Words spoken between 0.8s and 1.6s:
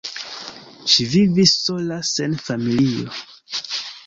Ŝi vivis